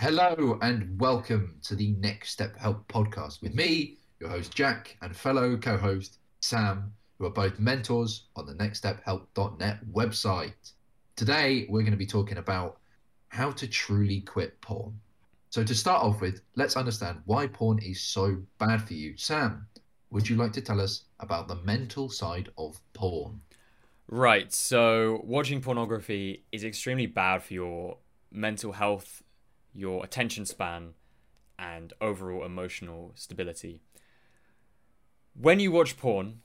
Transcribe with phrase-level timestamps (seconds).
[0.00, 5.14] Hello and welcome to the Next Step Help podcast with me, your host Jack, and
[5.14, 10.72] fellow co host Sam, who are both mentors on the nextstephelp.net website.
[11.16, 12.78] Today, we're going to be talking about
[13.30, 14.96] how to truly quit porn.
[15.50, 19.16] So, to start off with, let's understand why porn is so bad for you.
[19.16, 19.66] Sam,
[20.10, 23.40] would you like to tell us about the mental side of porn?
[24.06, 27.98] Right, so watching pornography is extremely bad for your
[28.30, 29.24] mental health,
[29.74, 30.94] your attention span,
[31.58, 33.80] and overall emotional stability.
[35.34, 36.40] When you watch porn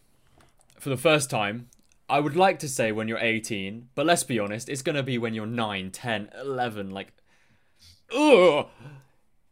[0.80, 1.70] for the first time,
[2.10, 5.04] I would like to say when you're 18, but let's be honest, it's going to
[5.04, 7.14] be when you're 9, 10, 11, like
[8.16, 8.68] ugh,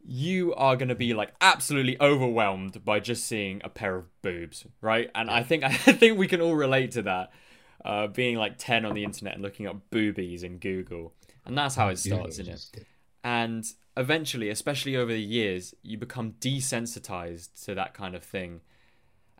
[0.04, 4.66] you are going to be like absolutely overwhelmed by just seeing a pair of boobs,
[4.80, 5.10] right?
[5.14, 7.32] And I think I think we can all relate to that
[7.84, 11.12] uh, being like 10 on the internet and looking up boobies in Google.
[11.44, 12.86] And that's how it starts, isn't it?
[13.24, 13.64] And
[13.96, 18.60] eventually, especially over the years, you become desensitized to that kind of thing.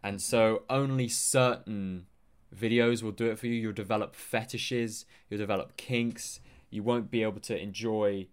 [0.02, 2.06] And so only certain
[2.54, 3.54] videos will do it for you.
[3.54, 6.40] You'll develop fetishes, you'll develop kinks,
[6.70, 8.28] you won't be able to enjoy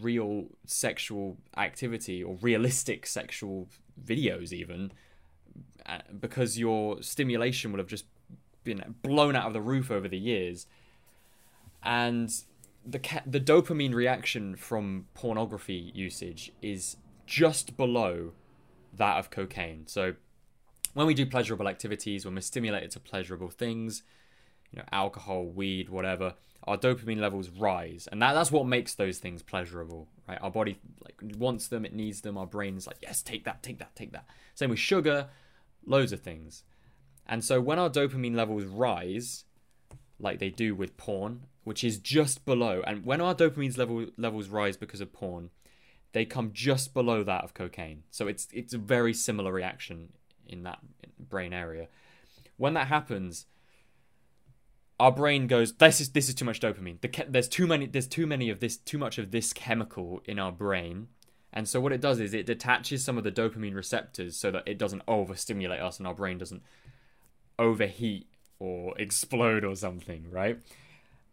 [0.00, 3.68] real sexual activity or realistic sexual
[4.04, 4.92] videos even
[5.86, 8.04] uh, because your stimulation will have just
[8.64, 10.66] been blown out of the roof over the years,
[11.82, 12.30] and
[12.86, 18.32] the ca- the dopamine reaction from pornography usage is just below
[18.92, 19.86] that of cocaine.
[19.86, 20.14] So
[20.94, 24.02] when we do pleasurable activities, when we're stimulated to pleasurable things,
[24.70, 26.34] you know, alcohol, weed, whatever,
[26.64, 30.38] our dopamine levels rise, and that, that's what makes those things pleasurable, right?
[30.40, 32.38] Our body like wants them, it needs them.
[32.38, 34.26] Our brain's like, yes, take that, take that, take that.
[34.54, 35.28] Same with sugar,
[35.84, 36.62] loads of things.
[37.26, 39.44] And so when our dopamine levels rise,
[40.18, 44.48] like they do with porn, which is just below, and when our dopamine level, levels
[44.48, 45.50] rise because of porn,
[46.12, 48.04] they come just below that of cocaine.
[48.12, 50.10] So it's it's a very similar reaction
[50.46, 50.78] in that
[51.18, 51.88] brain area.
[52.56, 53.46] When that happens,
[55.00, 57.00] our brain goes, "This is this is too much dopamine.
[57.00, 57.86] The, there's too many.
[57.86, 58.76] There's too many of this.
[58.76, 61.08] Too much of this chemical in our brain."
[61.52, 64.62] And so what it does is it detaches some of the dopamine receptors so that
[64.68, 66.62] it doesn't overstimulate us and our brain doesn't
[67.58, 68.28] overheat
[68.60, 70.60] or explode or something, right?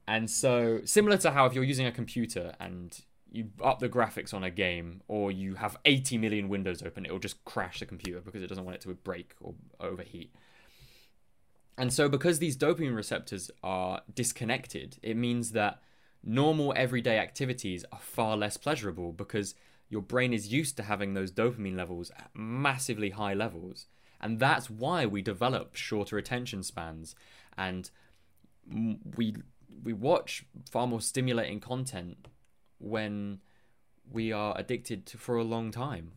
[0.07, 2.97] And so, similar to how if you're using a computer and
[3.31, 7.11] you up the graphics on a game, or you have 80 million windows open, it
[7.11, 10.33] will just crash the computer because it doesn't want it to break or overheat.
[11.77, 15.81] And so, because these dopamine receptors are disconnected, it means that
[16.23, 19.55] normal everyday activities are far less pleasurable because
[19.89, 23.87] your brain is used to having those dopamine levels at massively high levels.
[24.21, 27.15] And that's why we develop shorter attention spans
[27.57, 27.91] and
[29.15, 29.35] we
[29.83, 32.27] we watch far more stimulating content
[32.79, 33.39] when
[34.11, 36.13] we are addicted to for a long time.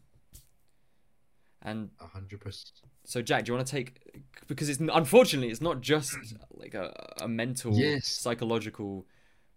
[1.63, 2.73] And 100%.
[3.05, 6.17] So Jack, do you want to take because it's unfortunately it's not just
[6.55, 8.07] like a, a mental yes.
[8.07, 9.07] psychological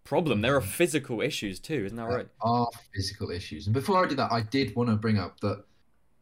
[0.04, 0.40] problem.
[0.40, 0.70] There are mm-hmm.
[0.70, 2.26] physical issues too, isn't that right?
[2.26, 3.66] There are physical issues.
[3.66, 5.64] And before I do that, I did want to bring up that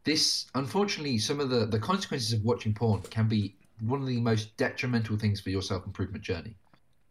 [0.03, 4.19] this unfortunately some of the the consequences of watching porn can be one of the
[4.19, 6.55] most detrimental things for your self improvement journey.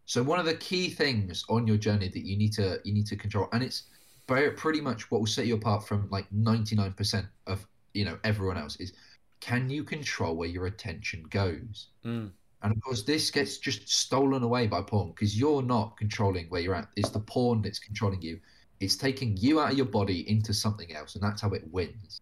[0.09, 3.05] So one of the key things on your journey that you need to you need
[3.05, 3.83] to control, and it's
[4.27, 8.05] very, pretty much what will set you apart from like ninety nine percent of you
[8.05, 8.93] know everyone else is
[9.39, 11.89] can you control where your attention goes?
[12.03, 12.31] Mm.
[12.63, 16.61] And of course, this gets just stolen away by porn because you're not controlling where
[16.61, 16.87] you're at.
[16.95, 18.39] It's the porn that's controlling you.
[18.79, 22.21] It's taking you out of your body into something else, and that's how it wins.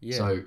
[0.00, 0.16] Yeah.
[0.16, 0.44] So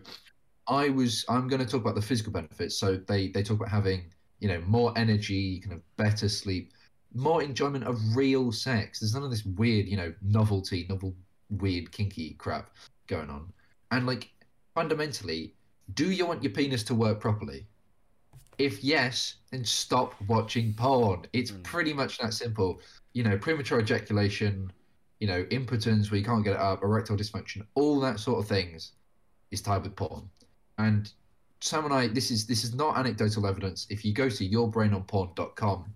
[0.68, 2.76] I was I'm going to talk about the physical benefits.
[2.76, 4.06] So they they talk about having
[4.42, 6.74] you know more energy, you can have better sleep,
[7.14, 9.00] more enjoyment of real sex.
[9.00, 11.16] There's none of this weird you know novelty, novel
[11.50, 12.72] weird kinky crap
[13.08, 13.54] going on.
[13.92, 14.30] And like
[14.74, 15.54] fundamentally,
[15.94, 17.68] do you want your penis to work properly?
[18.58, 21.26] If yes, then stop watching porn.
[21.34, 21.64] It's mm.
[21.64, 22.82] pretty much that simple.
[23.14, 24.72] You know, premature ejaculation,
[25.20, 28.48] you know, impotence where you can't get it up, erectile dysfunction, all that sort of
[28.48, 28.94] things
[29.52, 30.30] is tied with porn.
[30.78, 31.12] And
[31.62, 33.88] Sam and I, this is this is not anecdotal evidence.
[33.90, 35.94] If you go to yourbrainonporn.com,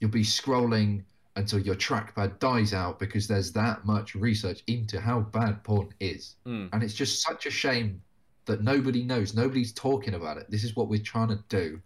[0.00, 1.02] you'll be scrolling
[1.36, 6.36] until your trackpad dies out because there's that much research into how bad porn is.
[6.46, 6.68] Mm.
[6.72, 8.00] And it's just such a shame
[8.44, 9.34] that nobody knows.
[9.34, 10.50] Nobody's talking about it.
[10.50, 11.80] This is what we're trying to do.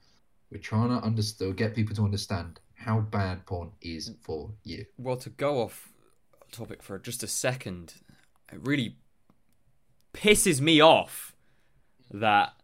[0.50, 4.84] We're trying to understand, get people to understand how bad porn is for you.
[4.98, 5.92] Well, to go off
[6.52, 7.94] topic for just a second,
[8.52, 8.96] it really
[10.12, 11.34] pisses me off
[12.10, 12.54] that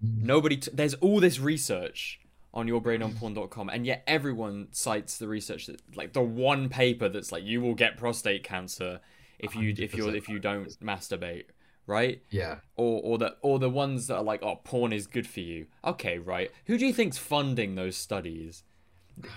[0.00, 2.20] nobody t- there's all this research
[2.54, 7.44] on yourbrainonporn.com and yet everyone cites the research that like the one paper that's like
[7.44, 9.00] you will get prostate cancer
[9.38, 11.44] if you if you 100% if you don't masturbate,
[11.86, 12.22] right?
[12.30, 12.56] Yeah.
[12.76, 15.66] Or or the or the ones that are like, oh, porn is good for you.
[15.84, 16.50] Okay, right.
[16.66, 18.64] Who do you think's funding those studies?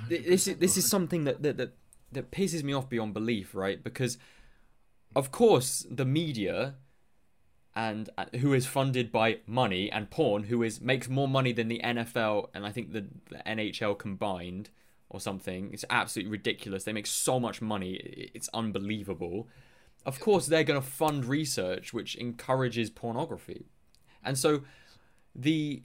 [0.10, 1.74] This is this is something that that that,
[2.12, 3.84] that pisses me off beyond belief, right?
[3.84, 4.18] Because
[5.16, 6.76] of course the media
[7.76, 11.68] and uh, who is funded by money and porn who is makes more money than
[11.68, 14.70] the NFL and I think the, the NHL combined
[15.10, 15.70] or something.
[15.74, 16.84] It's absolutely ridiculous.
[16.84, 18.30] They make so much money.
[18.34, 19.48] It's unbelievable.
[20.06, 23.66] Of course they're going to fund research which encourages pornography.
[24.24, 24.64] And so
[25.34, 25.84] the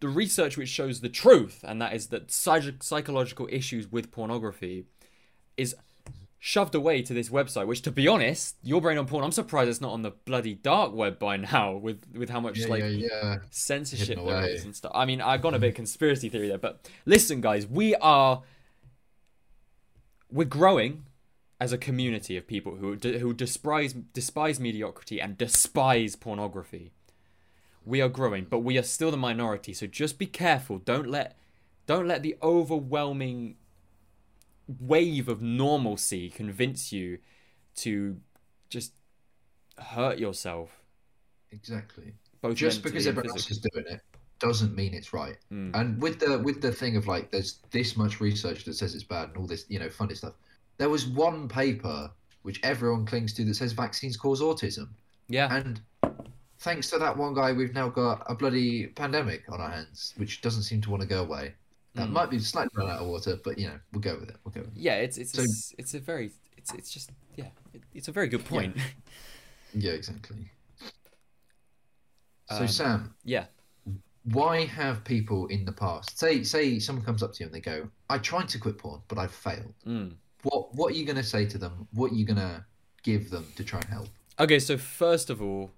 [0.00, 4.84] the research which shows the truth and that is that psych- psychological issues with pornography
[5.56, 5.74] is
[6.40, 9.68] shoved away to this website which to be honest your brain on porn i'm surprised
[9.68, 12.82] it's not on the bloody dark web by now with with how much Yeah, like
[12.82, 13.36] yeah, yeah.
[13.50, 14.92] censorship there is and stuff.
[14.94, 15.76] I mean i've gone a bit mm.
[15.76, 18.42] conspiracy theory there but listen guys we are
[20.30, 21.04] we're growing
[21.60, 26.92] as a community of people who who despise despise mediocrity and despise pornography.
[27.84, 30.78] We are growing but we are still the minority so just be careful.
[30.78, 31.36] Don't let
[31.86, 33.56] don't let the overwhelming
[34.80, 37.18] wave of normalcy convince you
[37.74, 38.16] to
[38.68, 38.92] just
[39.78, 40.78] hurt yourself
[41.50, 42.12] Exactly.
[42.42, 44.00] both Just because everyone else is doing it
[44.38, 45.36] doesn't mean it's right.
[45.52, 45.74] Mm.
[45.74, 49.04] And with the with the thing of like, there's this much research that says it's
[49.04, 50.34] bad and all this, you know, funny stuff.
[50.76, 52.10] There was one paper
[52.42, 54.88] which everyone clings to that says vaccines cause autism,
[55.28, 55.80] yeah and
[56.60, 60.40] thanks to that one guy, we've now got a bloody pandemic on our hands, which
[60.40, 61.54] doesn't seem to want to go away.
[61.98, 62.12] That Mm.
[62.12, 64.36] might be slightly run out of water, but you know, we'll go with it.
[64.44, 64.80] We'll go with it.
[64.80, 68.12] yeah it's it's So- it's, it's a very it's it's just yeah it, it's a
[68.12, 68.76] very good point
[69.74, 70.50] Yeah, exactly.
[72.50, 73.46] So Um, Sam, yeah
[74.24, 77.60] why have people in the past say say someone comes up to you and they
[77.60, 80.16] go, "I tried to quit porn, but I failed." Mm.
[80.42, 81.88] What what are you going to say to them?
[81.92, 82.64] What are you going to
[83.02, 84.08] give them to try and help?
[84.38, 85.70] Okay, so first of all,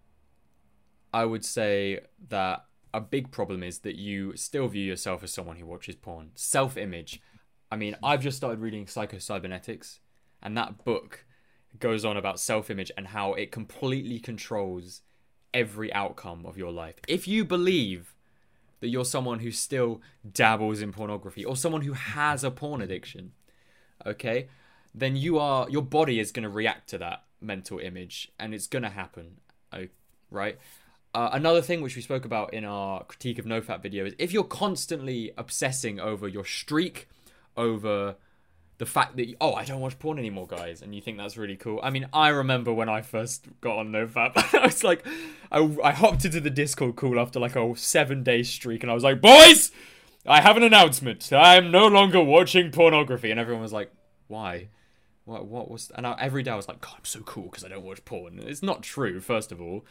[1.15, 5.57] I would say that a big problem is that you still view yourself as someone
[5.57, 6.31] who watches porn.
[6.35, 7.21] Self image.
[7.71, 10.01] I mean, I've just started reading Psycho-Cybernetics,
[10.43, 11.25] and that book
[11.79, 15.03] goes on about self image and how it completely controls
[15.55, 16.97] every outcome of your life.
[17.07, 18.15] If you believe
[18.81, 20.01] that you're someone who still
[20.31, 23.33] dabbles in pornography or someone who has a porn addiction,
[24.05, 24.49] okay,
[24.95, 28.67] then you are your body is going to react to that mental image and it's
[28.67, 29.37] going to happen,
[30.31, 30.59] right?
[31.13, 34.33] Uh, another thing which we spoke about in our critique of nofap video is if
[34.33, 37.09] you're constantly obsessing over your streak,
[37.57, 38.15] over
[38.79, 41.57] the fact that oh I don't watch porn anymore, guys, and you think that's really
[41.57, 41.81] cool.
[41.83, 45.05] I mean, I remember when I first got on nofap, I was like,
[45.53, 48.95] I, I hopped into the Discord call after like a seven day streak, and I
[48.95, 49.73] was like, boys,
[50.25, 51.33] I have an announcement.
[51.33, 53.93] I am no longer watching pornography, and everyone was like,
[54.29, 54.69] why?
[55.25, 55.91] What what was?
[55.95, 58.05] And I, every day I was like, God, I'm so cool because I don't watch
[58.05, 58.39] porn.
[58.39, 59.85] It's not true, first of all.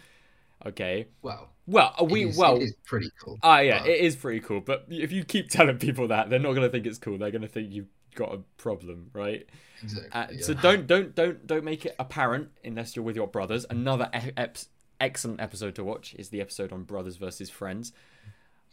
[0.66, 1.08] Okay.
[1.22, 2.58] Well, Well, uh, we is- well.
[2.58, 3.38] it is pretty cool.
[3.44, 4.60] Ah, yeah, but- it is pretty cool.
[4.62, 7.18] But if you keep telling people that, they're not gonna think it's cool.
[7.18, 9.48] They're gonna think you've got a problem, right?
[9.82, 10.12] exactly.
[10.12, 10.42] Uh, yeah.
[10.42, 13.66] So don't don't don't don't make it apparent unless you're with your brothers.
[13.70, 14.58] Another ep-
[15.00, 17.94] excellent episode to watch is the episode on brothers versus friends.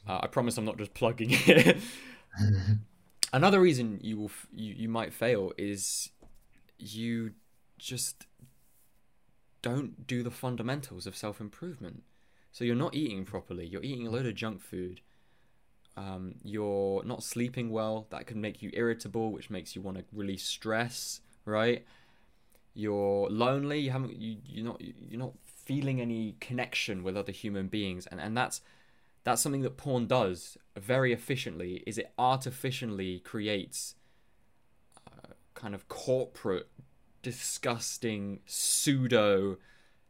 [0.08, 1.76] Uh, I promise I'm not just plugging it.
[3.32, 6.10] Another reason you will f- you you might fail is
[6.78, 7.32] you
[7.78, 8.25] just
[9.66, 12.04] don't do the fundamentals of self improvement.
[12.52, 13.66] So you're not eating properly.
[13.66, 15.00] You're eating a load of junk food.
[15.96, 18.06] Um, you're not sleeping well.
[18.10, 21.20] That can make you irritable, which makes you want to release stress.
[21.44, 21.84] Right?
[22.74, 23.80] You're lonely.
[23.80, 24.16] You haven't.
[24.16, 24.80] You, you're not.
[24.80, 28.60] You're not feeling any connection with other human beings, and and that's
[29.24, 31.82] that's something that porn does very efficiently.
[31.88, 33.96] Is it artificially creates
[35.08, 36.68] uh, kind of corporate,
[37.26, 39.56] disgusting pseudo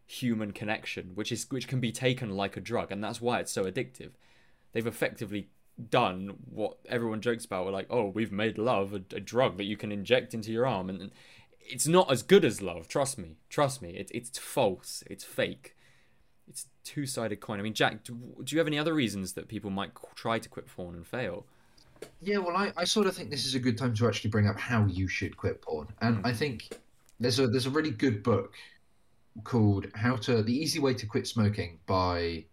[0.05, 3.51] human connection, which is which can be taken like a drug, and that's why it's
[3.51, 4.11] so addictive.
[4.73, 5.49] They've effectively
[5.91, 7.65] done what everyone jokes about.
[7.65, 10.67] We're like, oh, we've made love a, a drug that you can inject into your
[10.67, 11.11] arm, and, and
[11.63, 12.87] it's not as good as love.
[12.87, 13.97] Trust me, trust me.
[13.97, 15.03] It's it's false.
[15.09, 15.75] It's fake.
[16.47, 17.59] It's two sided coin.
[17.59, 18.13] I mean, Jack, do,
[18.45, 21.47] do you have any other reasons that people might try to quit porn and fail?
[22.21, 24.47] Yeah, well, I, I sort of think this is a good time to actually bring
[24.47, 26.27] up how you should quit porn, and Hmm.
[26.27, 26.69] I think
[27.21, 28.55] there's a there's a really good book
[29.45, 32.45] called "How to the Easy Way to Quit Smoking" by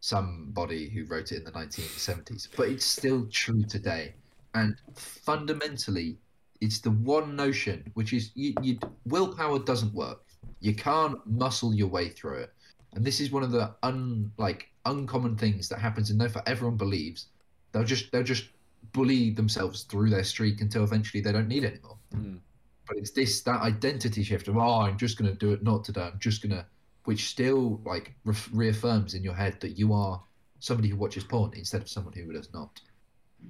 [0.00, 4.12] somebody who wrote it in the 1970s, but it's still true today.
[4.54, 6.18] And fundamentally,
[6.60, 10.20] it's the one notion which is you, you willpower doesn't work.
[10.60, 12.52] You can't muscle your way through it,
[12.94, 16.42] and this is one of the un like uncommon things that happens in NoFap.
[16.46, 17.28] Everyone believes
[17.72, 18.48] they'll just they'll just
[18.92, 21.98] bully themselves through their streak until eventually they don't need it anymore.
[22.14, 22.38] Mm.
[22.86, 25.84] But it's this that identity shift of oh, I'm just going to do it not
[25.84, 26.02] today.
[26.12, 26.66] I'm just going to,
[27.04, 30.22] which still like re- reaffirms in your head that you are
[30.58, 32.80] somebody who watches porn instead of someone who does not.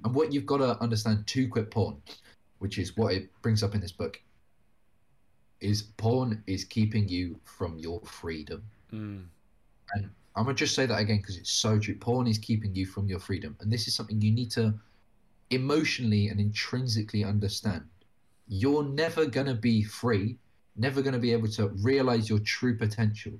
[0.03, 2.01] And what you've got to understand to quit porn,
[2.59, 4.21] which is what it brings up in this book,
[5.61, 8.63] is porn is keeping you from your freedom.
[8.91, 9.25] Mm.
[9.93, 11.95] And I'm gonna just say that again because it's so true.
[11.95, 14.73] Porn is keeping you from your freedom, and this is something you need to
[15.51, 17.83] emotionally and intrinsically understand.
[18.47, 20.37] You're never gonna be free,
[20.75, 23.33] never gonna be able to realize your true potential,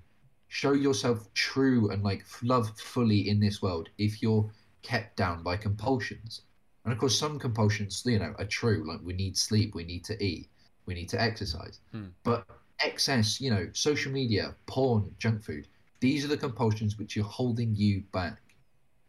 [0.47, 4.49] show yourself true and like love fully in this world if you're
[4.81, 6.41] kept down by compulsions.
[6.83, 8.83] And of course, some compulsions, you know, are true.
[8.87, 10.47] Like we need sleep, we need to eat,
[10.85, 11.79] we need to exercise.
[11.91, 12.07] Hmm.
[12.23, 12.45] But
[12.79, 15.67] excess, you know, social media, porn, junk food,
[15.99, 18.41] these are the compulsions which are holding you back.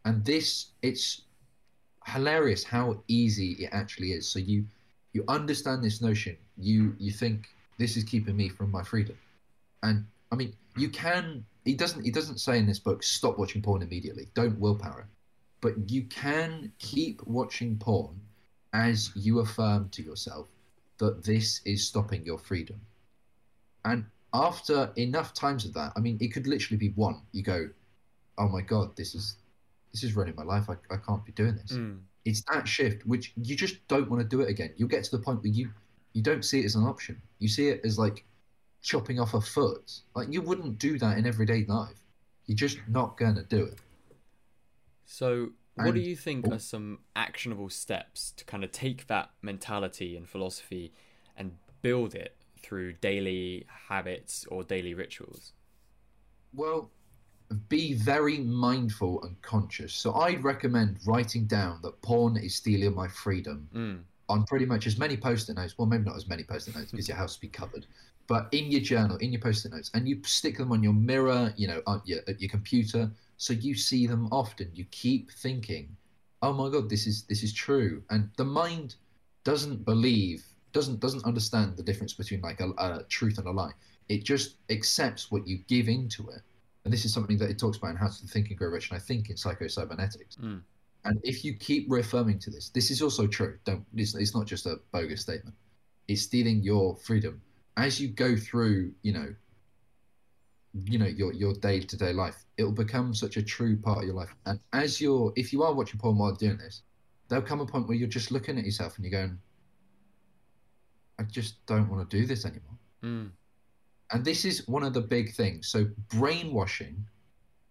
[0.04, 1.22] And this, it's
[2.06, 4.28] hilarious how easy it actually is.
[4.28, 4.64] So you,
[5.16, 6.36] you understand this notion.
[6.58, 9.16] You you think this is keeping me from my freedom,
[9.82, 11.44] and I mean you can.
[11.64, 12.02] He doesn't.
[12.04, 14.28] He doesn't say in this book stop watching porn immediately.
[14.34, 15.12] Don't willpower it,
[15.62, 18.20] but you can keep watching porn
[18.74, 20.46] as you affirm to yourself
[20.98, 22.78] that this is stopping your freedom.
[23.86, 24.04] And
[24.34, 27.22] after enough times of that, I mean, it could literally be one.
[27.32, 27.70] You go,
[28.36, 29.36] "Oh my god, this is
[29.92, 30.68] this is running my life.
[30.68, 32.00] I, I can't be doing this." Mm.
[32.26, 34.74] It's that shift which you just don't want to do it again.
[34.76, 35.70] You'll get to the point where you
[36.12, 37.22] you don't see it as an option.
[37.38, 38.24] You see it as like
[38.82, 40.00] chopping off a foot.
[40.14, 41.96] Like you wouldn't do that in everyday life.
[42.46, 43.78] You're just not gonna do it.
[45.04, 46.54] So, what do you think oh.
[46.54, 50.92] are some actionable steps to kind of take that mentality and philosophy
[51.36, 51.52] and
[51.82, 55.52] build it through daily habits or daily rituals?
[56.52, 56.90] Well,
[57.68, 59.94] be very mindful and conscious.
[59.94, 64.02] So I'd recommend writing down that porn is stealing my freedom Mm.
[64.28, 65.78] on pretty much as many post-it notes.
[65.78, 67.86] Well, maybe not as many post-it notes because your house will be covered,
[68.26, 71.54] but in your journal, in your post-it notes, and you stick them on your mirror,
[71.56, 74.68] you know, on your, at your computer, so you see them often.
[74.74, 75.96] You keep thinking,
[76.42, 78.96] "Oh my God, this is this is true," and the mind
[79.44, 83.72] doesn't believe, doesn't doesn't understand the difference between like a, a truth and a lie.
[84.08, 86.42] It just accepts what you give into it,
[86.86, 88.90] and this is something that it talks about in How to Think and Grow Rich,
[88.90, 90.36] and I think in Psycho-Cybernetics.
[90.36, 90.62] Mm.
[91.04, 93.58] And if you keep reaffirming to this, this is also true.
[93.64, 93.84] Don't.
[93.96, 95.56] It's, it's not just a bogus statement.
[96.06, 97.42] It's stealing your freedom
[97.76, 98.92] as you go through.
[99.02, 99.34] You know.
[100.84, 102.44] You know your your day to day life.
[102.58, 104.34] It'll become such a true part of your life.
[104.44, 106.82] And as you're, if you are watching porn while doing this,
[107.28, 109.38] there'll come a point where you're just looking at yourself and you're going,
[111.18, 113.30] "I just don't want to do this anymore." Mm.
[114.12, 115.68] And this is one of the big things.
[115.68, 117.04] So brainwashing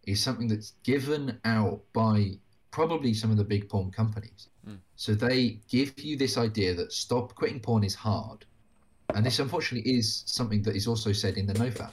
[0.05, 2.31] is something that's given out by
[2.71, 4.49] probably some of the big porn companies.
[4.67, 4.79] Mm.
[4.95, 8.45] So they give you this idea that stop quitting porn is hard.
[9.13, 11.91] And this unfortunately is something that is also said in the NoFap.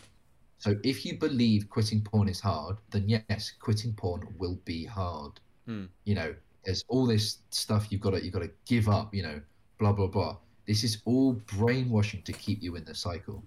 [0.59, 5.33] So if you believe quitting porn is hard, then yes, quitting porn will be hard.
[5.69, 5.89] Mm.
[6.05, 6.35] You know,
[6.65, 9.41] there's all this stuff you've got to you've got to give up, you know,
[9.79, 10.37] blah blah blah.
[10.67, 13.43] This is all brainwashing to keep you in the cycle.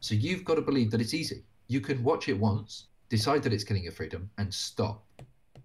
[0.00, 1.44] So you've got to believe that it's easy.
[1.68, 5.04] You can watch it once, decide that it's killing your freedom, and stop.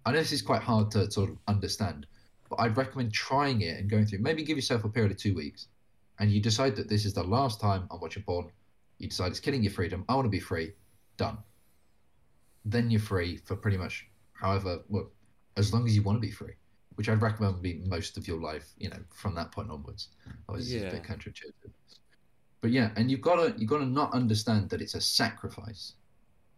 [0.04, 2.06] I know this is quite hard to sort of understand,
[2.48, 4.20] but I'd recommend trying it and going through.
[4.20, 5.68] Maybe give yourself a period of two weeks,
[6.20, 8.50] and you decide that this is the last time I'm watching porn.
[8.98, 10.04] You decide it's killing your freedom.
[10.08, 10.72] I want to be free.
[11.16, 11.38] Done.
[12.64, 15.10] Then you're free for pretty much however, well,
[15.56, 16.52] as long as you want to be free,
[16.96, 18.68] which I'd recommend would be most of your life.
[18.78, 20.08] You know, from that point onwards.
[20.48, 21.14] Obviously, it's a bit Yeah.
[21.14, 21.70] counterintuitive.
[22.60, 25.94] But yeah, and you've got to you've got to not understand that it's a sacrifice.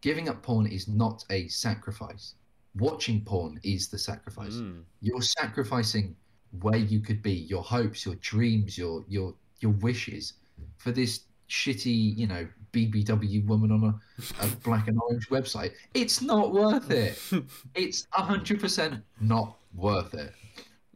[0.01, 2.35] Giving up porn is not a sacrifice.
[2.77, 4.55] Watching porn is the sacrifice.
[4.55, 4.83] Mm.
[5.01, 6.15] You're sacrificing
[6.63, 10.35] where you could be, your hopes, your dreams, your your your wishes
[10.77, 15.73] for this shitty, you know, BBW woman on a, a black and orange website.
[15.95, 17.19] It's not worth it.
[17.75, 20.33] It's hundred percent not worth it.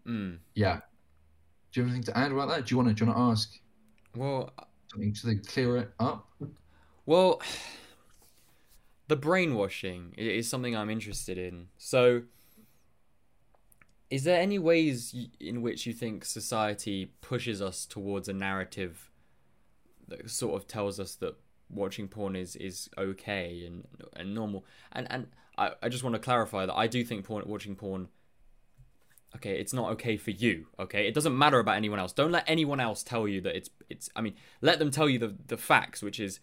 [0.07, 0.39] mm.
[0.55, 0.81] Yeah.
[1.73, 2.67] Do you have anything to add about that?
[2.67, 3.59] Do you want to do you want to ask
[4.15, 4.53] Well,
[4.97, 6.29] to clear it up?
[7.07, 7.41] Well,
[9.09, 11.69] the brainwashing is something I'm interested in.
[11.79, 12.23] So,
[14.11, 19.11] is there any ways in which you think society pushes us towards a narrative
[20.09, 21.35] that sort of tells us that
[21.71, 24.65] watching porn is, is okay and and normal?
[24.93, 28.09] And and I, I just want to clarify that I do think porn watching porn
[29.37, 31.07] okay it's not okay for you okay?
[31.09, 32.13] It doesn't matter about anyone else.
[32.13, 35.19] Don't let anyone else tell you that it's it's i mean let them tell you
[35.19, 36.41] the the facts which is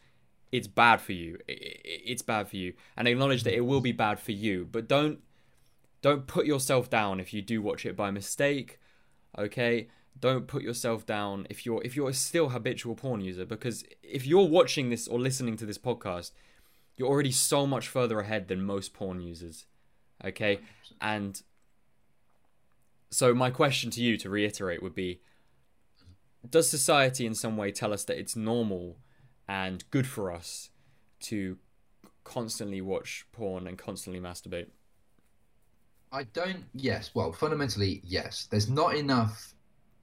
[0.51, 1.37] it's bad for you.
[1.47, 1.81] I- I-
[2.11, 2.73] it's bad for you.
[2.97, 4.67] And acknowledge that it will be bad for you.
[4.71, 5.19] But don't
[6.01, 8.79] don't put yourself down if you do watch it by mistake
[9.37, 9.89] okay?
[10.19, 13.45] Don't put yourself down if you're if you're still habitual porn user.
[13.45, 16.31] Because if you're watching this or listening to this podcast
[16.97, 19.65] you're already so much further ahead than most porn users
[20.25, 20.59] okay?
[20.99, 21.41] And
[23.11, 25.21] so my question to you to reiterate would be
[26.49, 28.97] does society in some way tell us that it's normal
[29.47, 30.69] and good for us
[31.19, 31.57] to
[32.23, 34.67] constantly watch porn and constantly masturbate
[36.11, 36.63] I don't.
[36.73, 38.47] Yes, well, fundamentally, yes.
[38.49, 39.53] There's not enough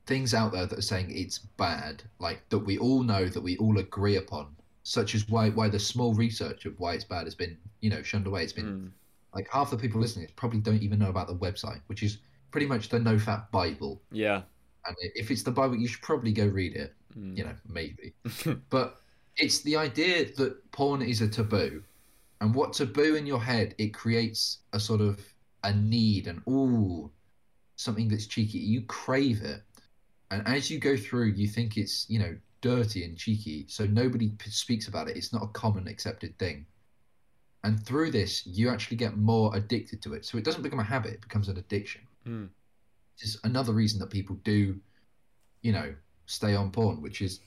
[0.06, 3.56] things out there that are saying it's bad, like that we all know that we
[3.56, 7.34] all agree upon, such as why why the small research of why it's bad has
[7.34, 8.44] been you know shunned away.
[8.44, 8.90] It's been Mm.
[9.34, 12.18] like half the people listening probably don't even know about the website, which is
[12.50, 14.02] pretty much the NoFap Bible.
[14.10, 14.42] yeah
[14.86, 16.94] And if it's the Bible, you should probably go read it.
[17.18, 17.36] Mm.
[17.36, 18.14] You know, maybe.
[18.70, 19.00] but
[19.36, 21.82] it's the idea that porn is a taboo,
[22.40, 25.20] and what taboo in your head it creates a sort of
[25.64, 27.10] a need and ooh,
[27.76, 28.58] something that's cheeky.
[28.58, 29.62] You crave it,
[30.30, 34.30] and as you go through, you think it's you know dirty and cheeky, so nobody
[34.30, 35.16] p- speaks about it.
[35.16, 36.66] It's not a common accepted thing.
[37.64, 40.24] And through this, you actually get more addicted to it.
[40.24, 42.02] So it doesn't become a habit; it becomes an addiction.
[42.26, 42.48] Mm.
[43.20, 44.78] Is another reason that people do,
[45.62, 45.94] you know,
[46.26, 47.40] stay on porn, which is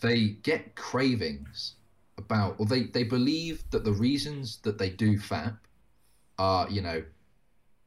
[0.00, 1.76] they get cravings
[2.18, 5.56] about, or they they believe that the reasons that they do fap
[6.38, 7.02] are, you know,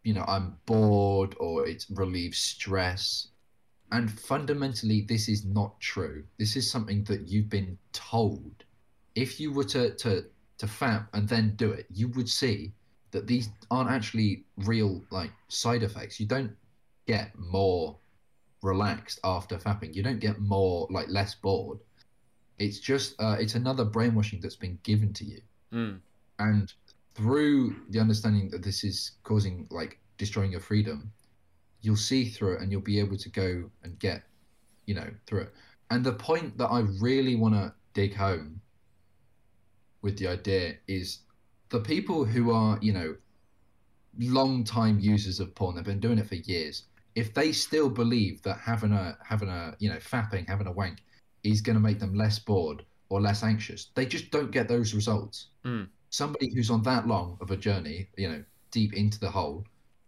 [0.03, 3.27] you know, I'm bored or it relieves stress.
[3.91, 6.23] And fundamentally, this is not true.
[6.39, 8.63] This is something that you've been told.
[9.13, 10.25] If you were to to
[10.57, 12.73] to fap and then do it, you would see
[13.15, 16.19] that these aren't actually real like side effects.
[16.19, 16.51] You don't
[17.07, 17.97] get more
[18.61, 19.95] relaxed after fapping.
[19.95, 21.79] You don't get more like less bored.
[22.59, 25.41] It's just uh, it's another brainwashing that's been given to you
[25.73, 25.99] Mm.
[26.39, 26.71] and
[27.15, 31.11] through the understanding that this is causing like destroying your freedom
[31.81, 34.21] you'll see through it and you'll be able to go and get
[34.85, 35.53] you know through it
[35.89, 38.61] and the point that i really want to dig home
[40.01, 41.19] with the idea is
[41.69, 43.15] the people who are you know
[44.19, 46.83] long time users of porn they've been doing it for years
[47.15, 51.03] if they still believe that having a having a you know fapping having a wank
[51.43, 54.93] is going to make them less bored or less anxious they just don't get those
[54.93, 55.87] results Mm.
[56.11, 59.65] somebody who's on that long of a journey you know deep into the hole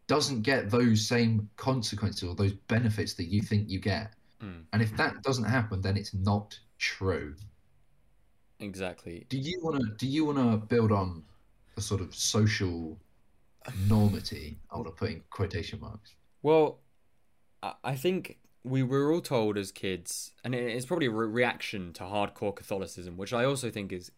[0.07, 4.65] doesn't get those same consequences or those benefits that you think you get Mm.
[4.71, 7.35] and if that doesn't happen then it's not true
[8.59, 11.23] exactly do you want to do you want to build on
[11.77, 12.97] a sort of social
[13.87, 16.79] normity i want to put in quotation marks Well,
[17.83, 22.03] I- think we were all told as kids, and it's probably a re- reaction to
[22.03, 24.11] hardcore Catholicism, which I also think is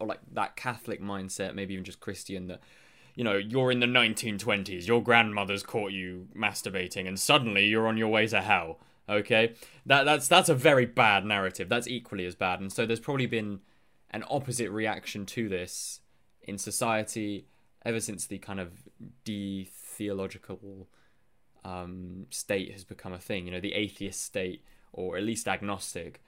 [0.00, 2.60] like that Catholic mindset, maybe even just Christian, that
[3.16, 7.96] you know you're in the 1920s, your grandmother's caught you masturbating, and suddenly you're on
[7.96, 8.78] your way to hell.
[9.08, 9.54] Okay,
[9.86, 11.68] that that's that's a very bad narrative.
[11.68, 13.60] That's equally as bad, and so there's probably been
[14.10, 16.00] an opposite reaction to this
[16.46, 17.46] in society
[17.84, 18.72] ever since the kind of
[19.24, 20.88] de-theological
[21.64, 23.46] um, state has become a thing.
[23.46, 26.22] You know, the atheist state, or at least agnostic,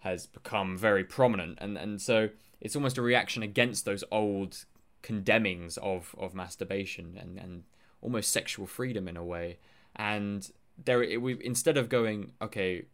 [0.00, 4.64] has become very prominent, and and so it's almost a reaction against those old
[5.02, 7.64] condemnings of of masturbation and and
[8.00, 9.58] almost sexual freedom in a way.
[9.96, 10.50] And
[10.84, 12.84] there, it, we instead of going, okay,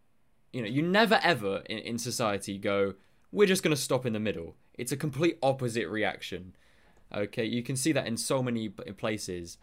[0.52, 2.94] you know, you never ever in, in society go,
[3.30, 4.56] we're just going to stop in the middle.
[4.76, 6.54] It's a complete opposite reaction.
[7.14, 9.58] Okay, you can see that in so many places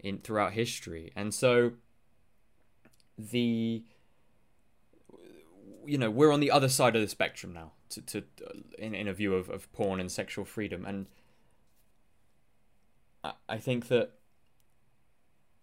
[0.00, 1.72] in throughout history, and so
[3.16, 3.84] the
[5.86, 8.24] you know we're on the other side of the spectrum now to, to
[8.78, 10.84] in, in a view of, of porn and sexual freedom.
[10.84, 11.06] And
[13.22, 14.12] I, I think that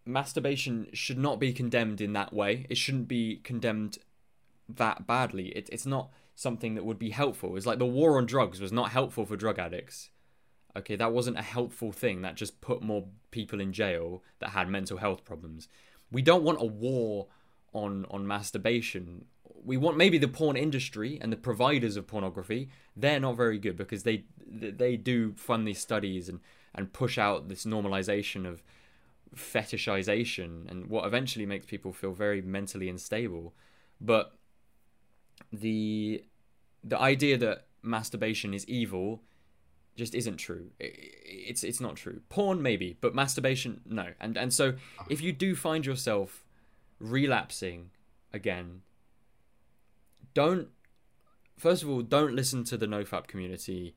[0.05, 2.65] masturbation should not be condemned in that way.
[2.69, 3.97] It shouldn't be condemned
[4.69, 5.49] that badly.
[5.49, 7.55] It, it's not something that would be helpful.
[7.55, 10.09] It's like the war on drugs was not helpful for drug addicts.
[10.75, 12.21] Okay that wasn't a helpful thing.
[12.21, 15.67] That just put more people in jail that had mental health problems.
[16.11, 17.27] We don't want a war
[17.73, 19.25] on on masturbation.
[19.63, 22.69] We want maybe the porn industry and the providers of pornography.
[22.95, 26.39] They're not very good because they they do fund these studies and
[26.75, 28.63] and push out this normalization of
[29.35, 33.53] fetishization and what eventually makes people feel very mentally unstable.
[34.01, 34.33] But
[35.51, 36.23] the
[36.83, 39.21] the idea that masturbation is evil
[39.95, 40.71] just isn't true.
[40.79, 42.21] It's it's not true.
[42.29, 44.07] Porn maybe, but masturbation no.
[44.19, 44.73] And and so
[45.09, 46.45] if you do find yourself
[46.99, 47.91] relapsing
[48.31, 48.81] again,
[50.33, 50.69] don't
[51.57, 53.95] first of all don't listen to the nofap community.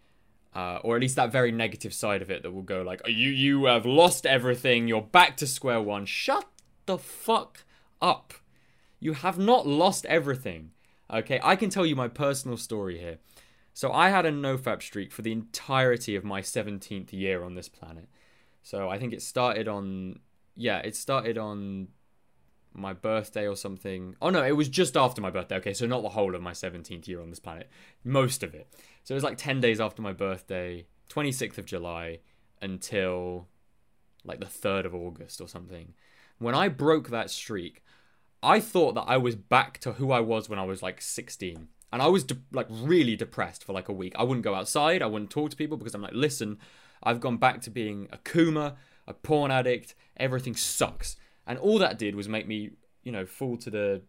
[0.55, 3.29] Uh, or at least that very negative side of it that will go like you
[3.29, 6.47] you have lost everything you're back to square one shut
[6.87, 7.67] the fuck
[8.01, 8.33] up
[8.99, 10.71] You have not lost everything.
[11.13, 13.19] Okay, I can tell you my personal story here.
[13.73, 17.69] So I had a nofap streak for the entirety of my 17th year on this
[17.69, 18.09] planet.
[18.63, 20.21] So I think it started on
[20.57, 21.89] yeah, it started on
[22.73, 24.17] my birthday or something.
[24.21, 25.57] Oh no, it was just after my birthday.
[25.57, 27.69] Okay, so not the whole of my 17th year on this planet.
[28.03, 28.67] Most of it.
[29.05, 32.21] So it was like 10 days after my birthday, 26th of July
[32.61, 33.47] until
[34.25, 35.95] like the 3rd of August or something.
[36.39, 37.83] When I broke that streak,
[38.43, 41.69] I thought that I was back to who I was when I was like 16.
[41.93, 44.15] And I was de- like really depressed for like a week.
[44.17, 45.03] I wouldn't go outside.
[45.03, 46.59] I wouldn't talk to people because I'm like, listen,
[47.03, 48.75] I've gone back to being a coomer,
[49.07, 49.95] a porn addict.
[50.17, 51.17] Everything sucks.
[51.47, 52.71] And all that did was make me,
[53.03, 54.03] you know, fall to the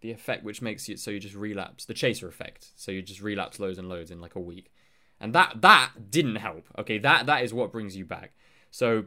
[0.00, 2.72] the effect which makes you so you just relapse, the chaser effect.
[2.76, 4.72] So you just relapse loads and loads in like a week.
[5.20, 6.66] And that that didn't help.
[6.78, 8.32] Okay, that that is what brings you back.
[8.70, 9.06] So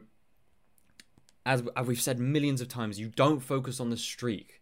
[1.46, 4.60] as, we've said millions of times, you don't focus on the streak.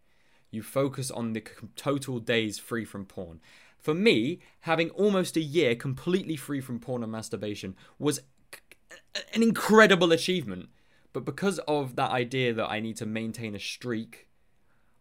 [0.50, 1.42] You focus on the
[1.74, 3.40] total days free from porn.
[3.78, 8.20] For me, having almost a year completely free from porn and masturbation was
[9.34, 10.68] an incredible achievement.
[11.12, 14.28] But because of that idea that I need to maintain a streak,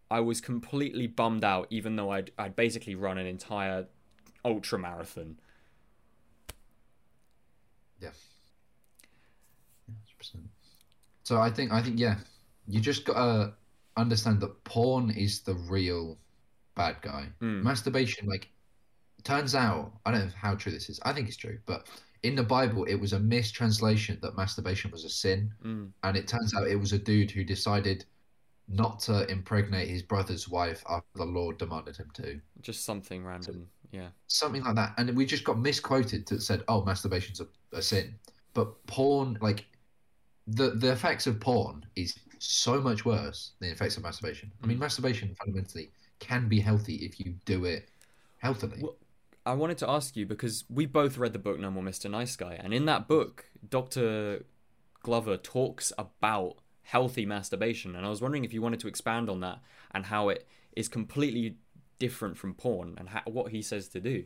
[0.09, 3.87] I was completely bummed out, even though I'd, I'd basically run an entire
[4.45, 5.39] ultra marathon.
[7.99, 8.09] Yeah.
[9.91, 10.52] 100%.
[11.23, 12.17] So I think I think yeah,
[12.67, 13.53] you just gotta
[13.97, 16.17] understand that porn is the real
[16.75, 17.29] bad guy.
[17.41, 17.61] Mm.
[17.63, 18.49] Masturbation, like,
[19.23, 20.99] turns out I don't know how true this is.
[21.03, 21.87] I think it's true, but
[22.23, 25.91] in the Bible, it was a mistranslation that masturbation was a sin, Mm.
[26.03, 28.05] and it turns out it was a dude who decided
[28.69, 32.39] not to impregnate his brother's wife after the Lord demanded him to.
[32.61, 33.67] Just something random.
[33.91, 34.09] Yeah.
[34.27, 38.15] Something like that, and we just got misquoted that said, "Oh, masturbation's a, a sin,"
[38.53, 39.65] but porn, like
[40.47, 44.51] the the effects of porn is so much worse than the effects of masturbation.
[44.63, 44.81] I mean, mm.
[44.81, 47.89] masturbation fundamentally can be healthy if you do it
[48.39, 48.79] healthily.
[48.81, 48.95] Well,
[49.45, 52.09] I wanted to ask you because we both read the book No More Mr.
[52.09, 54.45] Nice Guy, and in that book, Dr.
[55.01, 59.39] Glover talks about healthy masturbation, and I was wondering if you wanted to expand on
[59.41, 59.59] that
[59.91, 61.57] and how it is completely
[61.99, 64.25] different from porn and how, what he says to do.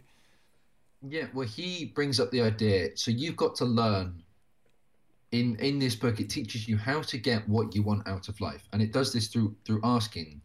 [1.07, 2.89] Yeah, well, he brings up the idea.
[2.95, 4.23] So you've got to learn.
[5.31, 8.39] In in this book, it teaches you how to get what you want out of
[8.39, 10.41] life, and it does this through through asking,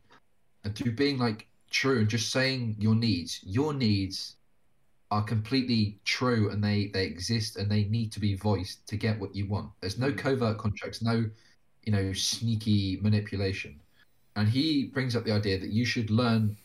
[0.65, 3.41] and through being like true and just saying your needs.
[3.45, 4.37] Your needs
[5.11, 9.19] are completely true, and they they exist, and they need to be voiced to get
[9.21, 9.71] what you want.
[9.81, 11.31] There's no covert contracts, no,
[11.85, 13.81] you know, sneaky manipulation,
[14.35, 16.57] and he brings up the idea that you should learn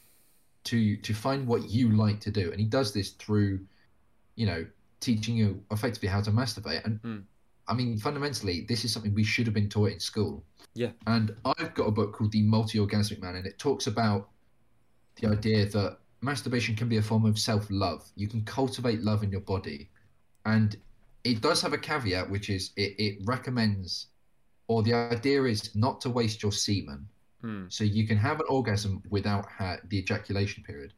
[0.65, 3.59] to to find what you like to do, and he does this through
[4.37, 4.65] you know,
[4.99, 6.85] teaching you effectively how to masturbate.
[6.85, 7.23] And Mm.
[7.67, 10.43] I mean, fundamentally, this is something we should have been taught in school.
[10.73, 10.91] Yeah.
[11.05, 14.29] And I've got a book called The Multi Orgasmic Man, and it talks about
[15.19, 18.09] the idea that masturbation can be a form of self love.
[18.15, 19.89] You can cultivate love in your body.
[20.45, 20.77] And
[21.23, 24.07] it does have a caveat, which is it, it recommends,
[24.67, 27.07] or the idea is not to waste your semen.
[27.41, 27.65] Hmm.
[27.69, 30.93] So you can have an orgasm without ha- the ejaculation period.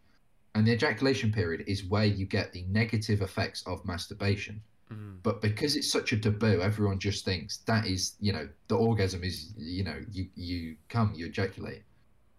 [0.55, 4.61] And the ejaculation period is where you get the negative effects of masturbation.
[4.91, 5.17] Mm.
[5.21, 9.23] But because it's such a taboo, everyone just thinks that is, you know, the orgasm
[9.23, 11.83] is, you know, you you come, you ejaculate,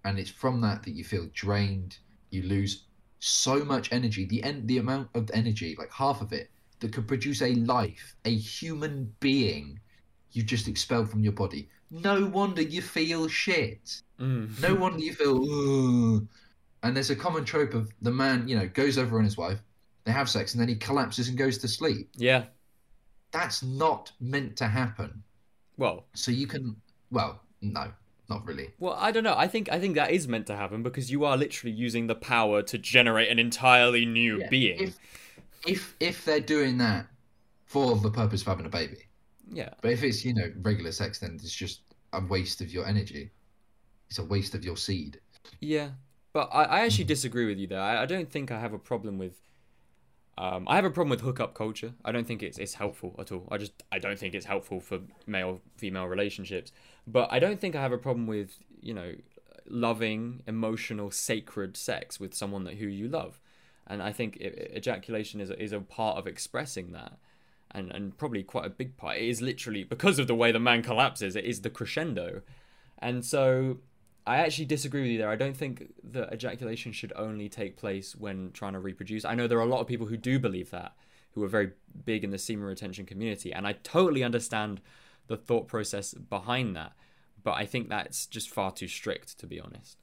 [0.04, 1.98] and it's from that that you feel drained.
[2.30, 2.84] You lose
[3.20, 4.24] so much energy.
[4.24, 8.16] The end, the amount of energy, like half of it, that could produce a life,
[8.24, 9.78] a human being,
[10.32, 11.68] you just expelled from your body.
[11.90, 14.02] No wonder you feel shit.
[14.18, 14.60] Mm.
[14.60, 15.36] No wonder you feel.
[15.42, 16.26] "Ugh."
[16.82, 19.60] And there's a common trope of the man, you know, goes over on his wife,
[20.04, 22.10] they have sex, and then he collapses and goes to sleep.
[22.16, 22.46] Yeah.
[23.32, 25.22] That's not meant to happen.
[25.76, 26.76] Well, So you can,
[27.10, 27.92] well, no,
[28.28, 28.70] not really.
[28.78, 29.34] well, I don't know.
[29.36, 32.14] I think I think that is meant to happen because you are literally using the
[32.14, 34.80] power to generate an entirely new Yeah, being.
[34.80, 34.98] If
[35.66, 37.06] if if they're doing that
[37.66, 39.08] for the purpose of having a baby,
[39.50, 39.74] Yeah.
[39.80, 41.82] but if it's you know regular sex, then it's just
[42.12, 43.30] a waste of your energy.
[44.08, 45.20] It's a waste of your seed.
[45.60, 45.90] Yeah,
[46.32, 47.80] but I, I actually disagree with you there.
[47.80, 49.40] I, I don't think I have a problem with.
[50.40, 51.92] Um, I have a problem with hookup culture.
[52.02, 53.46] I don't think it's it's helpful at all.
[53.50, 56.72] I just I don't think it's helpful for male female relationships.
[57.06, 59.12] But I don't think I have a problem with you know
[59.68, 63.38] loving, emotional, sacred sex with someone that who you love,
[63.86, 67.18] and I think e- ejaculation is a, is a part of expressing that.
[67.72, 69.18] And, and probably quite a big part.
[69.18, 71.36] It is literally because of the way the man collapses.
[71.36, 72.42] It is the crescendo,
[72.98, 73.76] and so
[74.30, 75.28] I actually disagree with you there.
[75.28, 79.24] I don't think that ejaculation should only take place when trying to reproduce.
[79.24, 80.92] I know there are a lot of people who do believe that,
[81.32, 81.72] who are very
[82.04, 84.80] big in the semen retention community, and I totally understand
[85.26, 86.92] the thought process behind that.
[87.42, 89.98] But I think that's just far too strict, to be honest.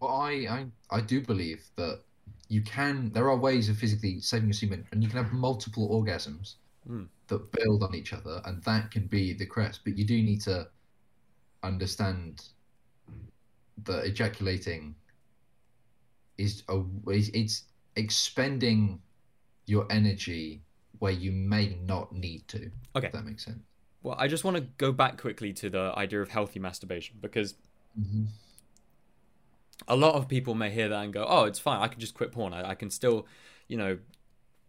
[0.00, 2.02] Well, I, I I do believe that
[2.48, 3.10] you can.
[3.14, 6.56] There are ways of physically saving your semen, and you can have multiple orgasms
[6.88, 7.08] Mm.
[7.26, 9.80] that build on each other, and that can be the crest.
[9.84, 10.68] But you do need to
[11.62, 12.44] understand
[13.84, 14.94] that ejaculating
[16.36, 17.64] is a it's
[17.96, 19.00] expending
[19.66, 20.62] your energy
[20.98, 22.70] where you may not need to.
[22.96, 23.10] Okay.
[23.12, 23.58] that makes sense.
[24.02, 27.54] Well, I just want to go back quickly to the idea of healthy masturbation because
[27.98, 28.24] Mm-hmm.
[29.88, 31.80] a lot of people may hear that and go, "Oh, it's fine.
[31.80, 32.52] I can just quit porn.
[32.52, 33.26] I, I can still,
[33.66, 33.98] you know,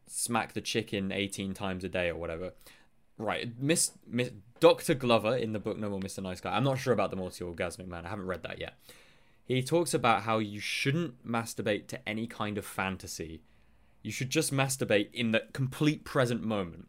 [0.08, 2.54] smack the chicken 18 times a day or whatever."
[3.18, 4.94] Right, Miss, Miss Dr.
[4.94, 6.22] Glover in the book No More Mr.
[6.22, 6.56] Nice Guy.
[6.56, 8.06] I'm not sure about the multi-orgasmic man.
[8.06, 8.76] I haven't read that yet.
[9.46, 13.42] He talks about how you shouldn't masturbate to any kind of fantasy.
[14.04, 16.88] You should just masturbate in the complete present moment.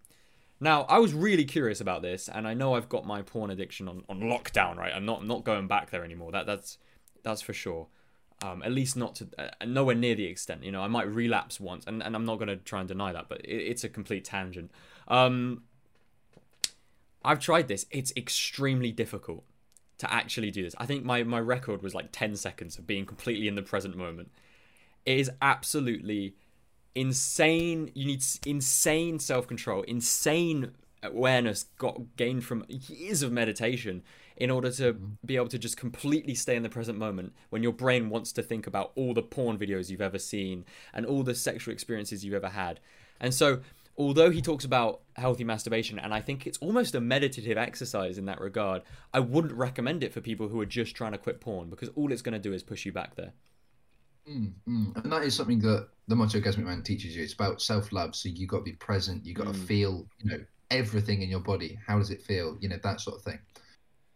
[0.61, 3.89] Now, I was really curious about this, and I know I've got my porn addiction
[3.89, 4.77] on, on lockdown.
[4.77, 6.33] Right, I'm not I'm not going back there anymore.
[6.33, 6.77] That that's
[7.23, 7.89] that's for sure.
[8.43, 10.63] Um, at least not to uh, nowhere near the extent.
[10.63, 13.13] You know, I might relapse once, and, and I'm not going to try and deny
[13.13, 14.71] that, but it, it's a complete tangent.
[15.09, 15.65] Um,
[17.25, 17.87] I've tried this.
[17.91, 19.45] It's extremely difficult
[19.99, 20.75] to actually do this.
[20.79, 23.97] I think my, my record was like 10 seconds of being completely in the present
[23.97, 24.31] moment.
[25.05, 26.35] It is absolutely
[26.95, 27.91] insane.
[27.95, 34.03] You need insane self control, insane awareness got gained from years of meditation
[34.37, 35.07] in order to mm-hmm.
[35.25, 38.43] be able to just completely stay in the present moment when your brain wants to
[38.43, 42.35] think about all the porn videos you've ever seen and all the sexual experiences you've
[42.35, 42.81] ever had.
[43.21, 43.61] And so,
[44.01, 48.25] although he talks about healthy masturbation, and I think it's almost a meditative exercise in
[48.25, 48.81] that regard,
[49.13, 52.11] I wouldn't recommend it for people who are just trying to quit porn because all
[52.11, 53.33] it's going to do is push you back there.
[54.27, 54.97] Mm, mm.
[54.97, 57.23] And that is something that the Multi-Orgasmic Man teaches you.
[57.23, 58.17] It's about self-love.
[58.17, 59.27] So you got to be present.
[59.27, 59.67] You got to Mm.
[59.67, 61.79] feel, you know, everything in your body.
[61.87, 62.57] How does it feel?
[62.61, 63.39] You know, that sort of thing.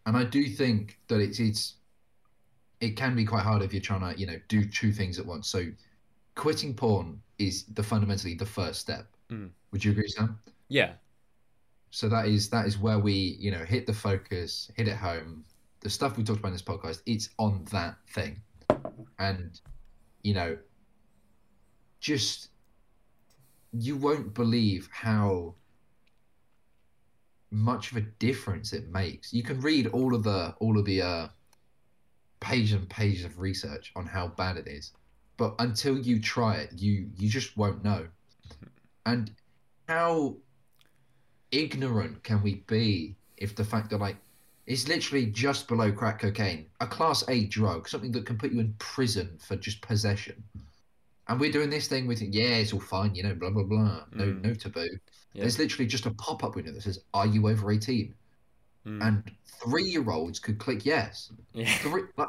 [0.06, 1.74] And I do think that it's it's
[2.80, 5.26] it can be quite hard if you're trying to, you know, do two things at
[5.26, 5.48] once.
[5.48, 5.66] So
[6.34, 9.13] quitting porn is the fundamentally the first step.
[9.30, 9.50] Mm.
[9.72, 10.38] Would you agree, Sam?
[10.68, 10.92] Yeah.
[11.90, 15.44] So that is that is where we, you know, hit the focus, hit it home.
[15.80, 18.40] The stuff we talked about in this podcast, it's on that thing.
[19.18, 19.60] And,
[20.22, 20.58] you know,
[22.00, 22.48] just
[23.72, 25.54] you won't believe how
[27.50, 29.32] much of a difference it makes.
[29.32, 31.28] You can read all of the all of the uh
[32.40, 34.92] pages and pages of research on how bad it is.
[35.36, 38.08] But until you try it, you you just won't know.
[39.06, 39.30] And
[39.88, 40.36] how
[41.50, 44.16] ignorant can we be if the fact that like
[44.66, 48.60] it's literally just below crack cocaine, a class A drug, something that can put you
[48.60, 50.42] in prison for just possession.
[51.28, 54.04] And we're doing this thing, with yeah, it's all fine, you know, blah blah blah.
[54.12, 54.42] No Mm.
[54.42, 54.88] no taboo.
[55.32, 55.42] Yeah.
[55.42, 58.14] There's literally just a pop-up window that says, Are you over 18?
[58.86, 59.06] Mm.
[59.06, 61.30] And three year olds could click yes.
[61.52, 61.66] yeah.
[61.78, 62.28] Three, like,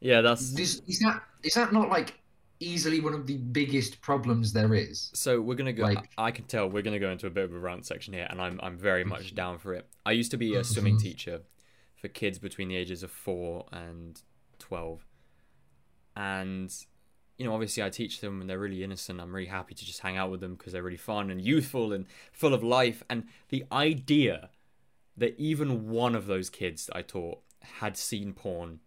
[0.00, 2.19] Yeah, that's is, is that is that not like
[2.60, 5.10] easily one of the biggest problems there is?
[5.14, 5.84] So we're gonna go.
[5.84, 8.26] Like- I can tell we're gonna go into a bit of a rant section here,
[8.30, 9.36] and I'm I'm very much mm-hmm.
[9.36, 9.88] down for it.
[10.06, 10.72] I used to be a mm-hmm.
[10.72, 11.40] swimming teacher
[11.96, 14.20] for kids between the ages of four and
[14.58, 15.04] twelve,
[16.14, 16.72] and
[17.38, 19.20] you know obviously I teach them and they're really innocent.
[19.20, 21.92] I'm really happy to just hang out with them because they're really fun and youthful
[21.92, 23.02] and full of life.
[23.10, 24.50] And the idea
[25.16, 27.40] that even one of those kids that I taught
[27.78, 28.80] had seen porn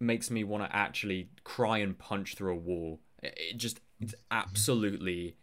[0.00, 3.00] makes me want to actually cry and punch through a wall.
[3.22, 5.36] It, just it's absolutely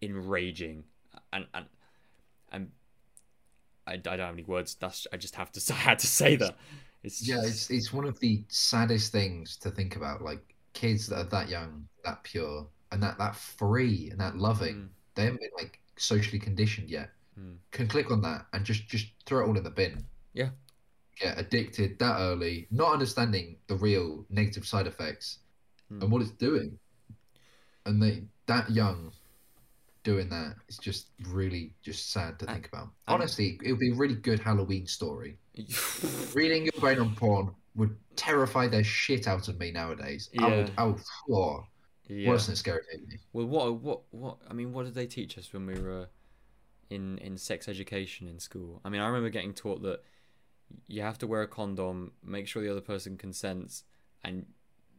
[0.00, 0.84] enraging,
[1.32, 1.66] and and
[2.50, 2.70] and
[3.86, 4.74] I, I don't have any words.
[4.74, 6.56] That's I just have to I had to say that.
[7.02, 10.22] It's Yeah, it's it's one of the saddest things to think about.
[10.22, 14.74] Like kids that are that young, that pure, and that that free and that loving.
[14.74, 14.88] Mm.
[15.14, 17.10] They haven't been like socially conditioned yet.
[17.38, 17.56] Mm.
[17.70, 20.04] Can click on that and just just throw it all in the bin.
[20.32, 20.50] Yeah.
[21.20, 25.38] Get addicted that early, not understanding the real negative side effects
[25.92, 26.02] Mm.
[26.02, 26.78] and what it's doing.
[27.84, 29.12] And they that young
[30.04, 32.84] doing that is just really just sad to think about.
[32.84, 35.36] and- Honestly, it would be a really good Halloween story.
[36.34, 40.30] Reading your brain on porn would terrify the shit out of me nowadays.
[40.38, 40.74] I would, Yeah.
[40.78, 41.66] I would, oh,
[42.08, 42.28] yeah.
[42.30, 43.18] worse than scary movie.
[43.32, 44.38] Well, what what what?
[44.48, 46.08] I mean, what did they teach us when we were
[46.88, 48.80] in in sex education in school?
[48.84, 50.02] I mean, I remember getting taught that
[50.86, 53.84] you have to wear a condom, make sure the other person consents,
[54.22, 54.46] and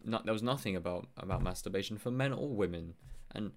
[0.03, 2.95] not there was nothing about about masturbation for men or women.
[3.33, 3.51] And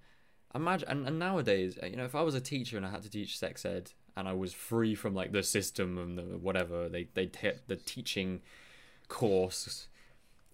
[0.53, 3.03] imagine, and, and nowadays, uh, you know, if I was a teacher and I had
[3.03, 6.89] to teach sex ed, and I was free from like the system and the whatever
[6.89, 8.41] they they hit the teaching
[9.07, 9.87] course.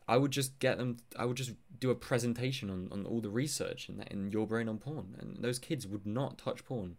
[0.08, 0.98] I would just get them.
[1.18, 4.68] I would just do a presentation on, on all the research in in your brain
[4.68, 6.98] on porn, and those kids would not touch porn.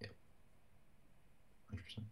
[0.00, 0.08] Yeah,
[1.74, 2.04] 100%.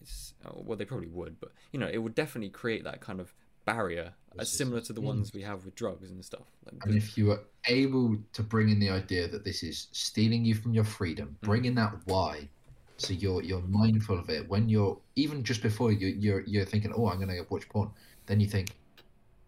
[0.00, 3.20] It's oh, well, they probably would, but you know, it would definitely create that kind
[3.20, 6.46] of barrier, as This similar to the ones we have with drugs and stuff.
[6.66, 10.44] Like, And if you are able to bring in the idea that this is stealing
[10.44, 11.46] you from your freedom, Mm.
[11.46, 12.48] bring in that why,
[12.96, 16.92] so you're you're mindful of it when you're even just before you you're you're thinking,
[16.94, 17.90] oh, I'm gonna watch porn.
[18.26, 18.70] Then you think,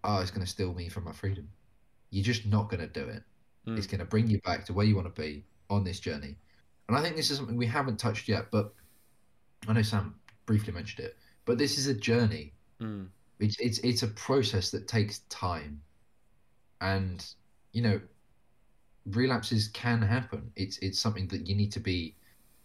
[0.05, 1.49] oh, it's gonna steal me from my freedom.
[2.11, 3.23] You're just not gonna do it.
[3.67, 3.77] Mm.
[3.79, 6.37] It's gonna bring you back to where you want to be on this journey.
[6.89, 8.75] And I think this is something we haven't touched yet, but
[9.69, 10.15] I know Sam
[10.47, 11.17] briefly mentioned it.
[11.45, 12.53] But this is a journey.
[12.81, 13.09] Mm.
[13.39, 15.81] it's it's it's a process that takes time.
[16.81, 17.25] And
[17.73, 18.01] you know
[19.07, 20.51] relapses can happen.
[20.57, 22.17] It's it's something that you need to be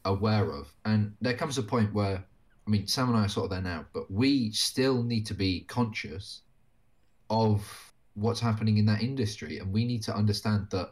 [0.05, 0.73] aware of.
[0.85, 2.23] And there comes a point where
[2.67, 5.33] i mean sam and i are sort of there now but we still need to
[5.33, 6.41] be conscious
[7.29, 9.59] of what's happening in that industry.
[9.59, 10.91] And we need to understand that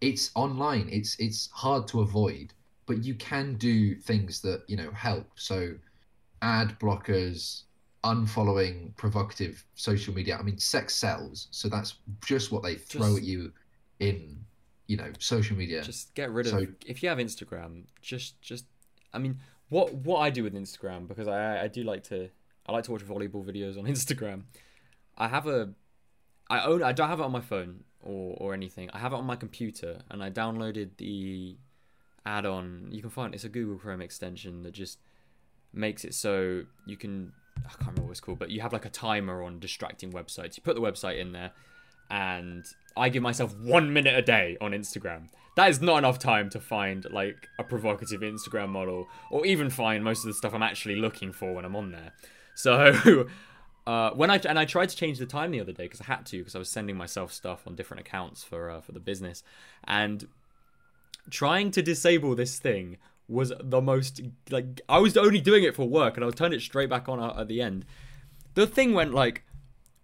[0.00, 0.88] it's online.
[0.90, 2.52] It's it's hard to avoid
[2.88, 5.74] but you can do things that you know help so
[6.42, 7.62] ad blockers
[8.04, 10.36] unfollowing provocative social media.
[10.38, 13.52] I mean, sex sells, so that's just what they throw Just- at you
[14.00, 14.44] in,
[14.86, 15.82] you know, social media.
[15.82, 16.52] Just get rid of.
[16.52, 18.64] So- if you have Instagram, just just.
[19.12, 22.30] I mean, what what I do with Instagram because I I do like to
[22.66, 24.44] I like to watch volleyball videos on Instagram.
[25.16, 25.74] I have a,
[26.48, 28.90] I own I don't have it on my phone or or anything.
[28.92, 31.56] I have it on my computer and I downloaded the
[32.28, 32.88] add-on.
[32.90, 34.98] You can find it's a Google Chrome extension that just
[35.72, 38.84] makes it so you can I can't remember what it's called, but you have like
[38.84, 40.56] a timer on distracting websites.
[40.56, 41.52] You put the website in there,
[42.10, 42.64] and
[42.96, 45.28] I give myself one minute a day on Instagram.
[45.56, 50.04] That is not enough time to find like a provocative Instagram model, or even find
[50.04, 52.12] most of the stuff I'm actually looking for when I'm on there.
[52.54, 53.28] So.
[53.86, 56.04] Uh, when I and I tried to change the time the other day because I
[56.04, 59.00] had to because I was sending myself stuff on different accounts for uh, for the
[59.00, 59.42] business,
[59.84, 60.28] and
[61.30, 62.96] trying to disable this thing
[63.28, 66.58] was the most like I was only doing it for work and I was turning
[66.58, 67.84] it straight back on at the end.
[68.54, 69.44] The thing went like,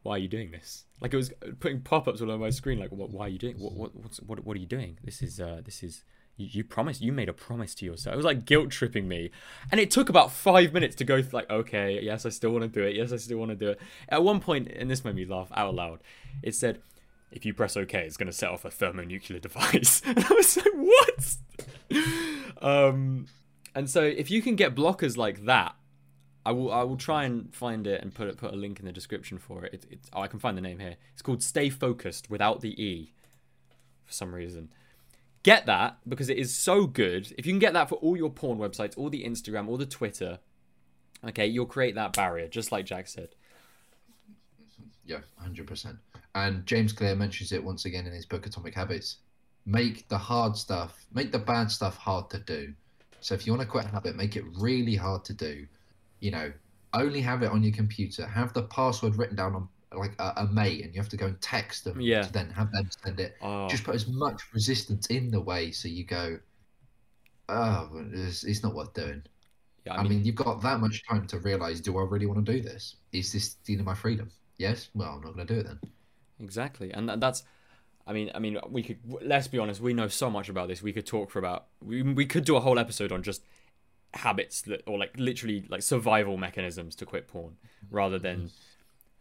[0.02, 2.78] "Why are you doing this?" Like it was putting pop-ups all over my screen.
[2.78, 3.10] Like, "What?
[3.10, 3.56] Why are you doing?
[3.56, 3.94] What?
[3.94, 4.20] What?
[4.26, 4.44] What?
[4.44, 4.98] What are you doing?
[5.02, 6.04] This is uh, this is."
[6.36, 7.00] You, you promised.
[7.00, 8.14] You made a promise to yourself.
[8.14, 9.30] It was like guilt tripping me,
[9.70, 11.20] and it took about five minutes to go.
[11.20, 12.96] Th- like, okay, yes, I still want to do it.
[12.96, 13.80] Yes, I still want to do it.
[14.08, 16.02] At one point, and this made me laugh out loud.
[16.42, 16.82] It said,
[17.34, 20.56] "If you press OK, it's going to set off a thermonuclear device." And I was
[20.56, 21.36] like, "What?"
[22.62, 23.26] um,
[23.74, 25.74] and so if you can get blockers like that,
[26.46, 28.86] I will I will try and find it and put it put a link in
[28.86, 29.86] the description for it.
[29.90, 30.96] it, oh, I can find the name here.
[31.12, 33.12] It's called StayFocusd without the E,
[34.04, 34.70] for some reason.
[35.42, 37.32] Get that because it is so good.
[37.36, 39.84] If you can get that for all your porn websites, all the Instagram, all the
[39.84, 40.38] Twitter,
[41.26, 43.28] okay, you'll create that barrier, just like Jack said.
[45.06, 45.98] Yeah, hundred percent.
[46.34, 49.18] And James Clear mentions it once again in his book Atomic Habits.
[49.66, 52.74] Make the hard stuff, make the bad stuff hard to do.
[53.20, 55.66] So if you want to quit a habit, make it really hard to do.
[56.20, 56.52] You know,
[56.92, 58.26] only have it on your computer.
[58.26, 61.26] Have the password written down on like a, a mate, and you have to go
[61.26, 62.00] and text them.
[62.00, 62.22] Yeah.
[62.22, 63.36] To then have them send it.
[63.40, 66.38] Oh, Just put as much resistance in the way, so you go.
[67.48, 69.22] Oh, it's, it's not worth doing.
[69.86, 72.52] yeah, I mean, you've got that much time to realize: Do I really want to
[72.52, 72.96] do this?
[73.12, 74.30] Is this stealing my freedom?
[74.58, 74.88] Yes.
[74.94, 75.80] Well, I'm not going to do it then.
[76.40, 77.42] Exactly, and that, that's.
[78.06, 78.98] I mean, I mean, we could.
[79.22, 79.80] Let's be honest.
[79.80, 80.82] We know so much about this.
[80.82, 81.66] We could talk for about.
[81.82, 83.42] We we could do a whole episode on just
[84.14, 87.56] habits that, or like literally like survival mechanisms to quit porn,
[87.90, 88.46] rather than mm-hmm.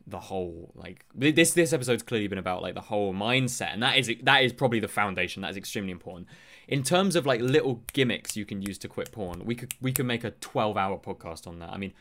[0.07, 1.53] the whole like this.
[1.53, 4.79] This episode's clearly been about like the whole mindset, and that is that is probably
[4.79, 5.41] the foundation.
[5.43, 6.27] That is extremely important.
[6.67, 9.91] In terms of like little gimmicks you can use to quit porn, we could we
[9.91, 11.69] could make a twelve hour podcast on that.
[11.69, 11.93] I mean,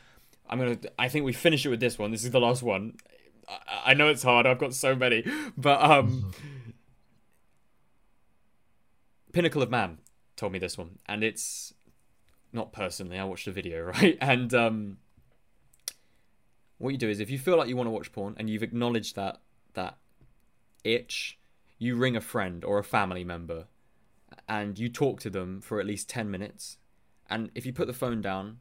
[0.48, 0.78] I'm gonna.
[0.98, 2.10] I think we finish it with this one.
[2.10, 2.96] This is the last one.
[3.48, 4.46] I, know it's hard.
[4.46, 5.24] I've got so many,
[5.56, 6.32] but um,
[9.32, 9.98] Pinnacle of Man
[10.36, 11.74] told me this one, and it's
[12.52, 13.18] not personally.
[13.18, 14.16] I watched a video, right?
[14.20, 14.98] And um,
[16.78, 18.62] what you do is, if you feel like you want to watch porn and you've
[18.62, 19.40] acknowledged that
[19.74, 19.96] that
[20.84, 21.38] itch,
[21.78, 23.66] you ring a friend or a family member,
[24.48, 26.78] and you talk to them for at least ten minutes.
[27.30, 28.58] And if you put the phone down,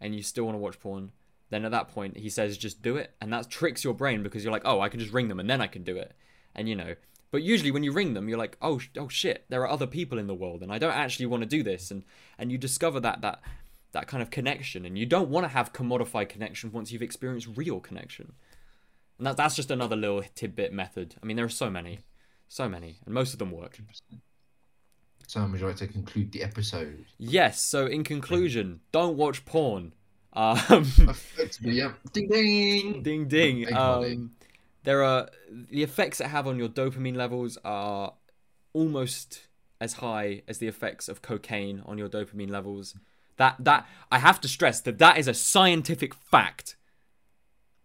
[0.00, 1.12] and you still want to watch porn,
[1.50, 4.42] then at that point he says just do it, and that tricks your brain because
[4.42, 6.12] you're like, oh, I can just ring them and then I can do it,
[6.54, 6.94] and you know.
[7.32, 9.86] But usually when you ring them, you're like, oh, sh- oh shit, there are other
[9.86, 12.04] people in the world, and I don't actually want to do this, and
[12.38, 13.40] and you discover that that
[13.92, 17.48] that kind of connection, and you don't want to have commodified connection once you've experienced
[17.56, 18.32] real connection,
[19.18, 21.16] and that that's just another little tidbit method.
[21.22, 22.00] I mean, there are so many,
[22.48, 23.78] so many, and most of them work.
[25.26, 27.04] Sam, would you like to conclude the episode?
[27.16, 27.62] Yes.
[27.62, 29.92] So in conclusion, don't watch porn.
[30.32, 30.86] Um,
[31.60, 31.92] yeah.
[32.12, 33.02] Ding ding.
[33.02, 33.76] ding ding.
[33.76, 34.32] Um,
[34.84, 38.14] there are the effects it have on your dopamine levels are
[38.72, 39.48] almost
[39.80, 42.94] as high as the effects of cocaine on your dopamine levels.
[43.36, 46.76] That that I have to stress that that is a scientific fact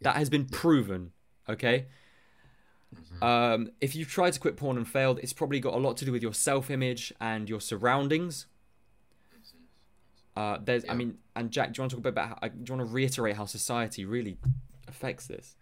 [0.02, 1.12] that has been proven
[1.48, 1.86] Okay.
[2.96, 3.24] Mhm.
[3.24, 6.06] Um, if you've tried to quit porn and failed, it's probably got a lot to
[6.06, 8.48] do with your self-image and your surroundings.
[10.36, 12.40] Uh, there's, I mean, and Jack, do you want to talk a bit about?
[12.42, 14.38] How, do you want to reiterate how society really
[14.88, 15.56] affects this?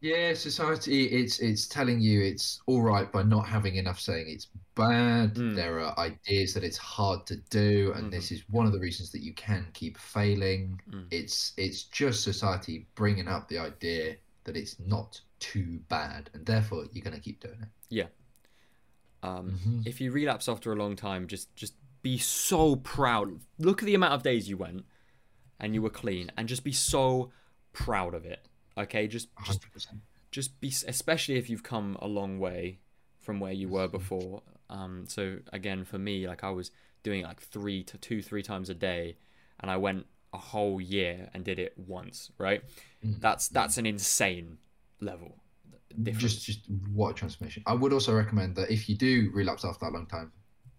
[0.00, 4.48] Yeah, society it's it's telling you it's all right by not having enough saying it's
[4.74, 5.34] bad.
[5.36, 5.54] Mm.
[5.54, 8.10] There are ideas that it's hard to do, and Mhm.
[8.10, 10.80] this is one of the reasons that you can keep failing.
[10.90, 11.06] Mm.
[11.12, 16.86] It's it's just society bringing up the idea that it's not too bad, and therefore
[16.92, 17.68] you're going to keep doing it.
[17.88, 18.08] Yeah.
[19.22, 19.86] Um, Mhm.
[19.86, 23.40] If you relapse after a long time, just just be so proud.
[23.58, 24.84] Look at the amount of days you went,
[25.60, 27.30] and you were clean, and just be so
[27.72, 28.40] proud of it.
[28.76, 29.86] Okay, just just 100%.
[30.30, 32.78] just be especially if you've come a long way
[33.18, 36.70] from where you were before um so again for me like i was
[37.02, 39.16] doing it like three to two three times a day
[39.60, 42.62] and i went a whole year and did it once right
[43.04, 43.20] Mm.
[43.20, 44.58] that's that's an insane
[45.00, 45.36] level
[46.02, 46.22] difference.
[46.22, 46.60] Just just
[46.94, 47.62] what a transformation.
[47.66, 50.32] I would also recommend that if you do relapse after that long time,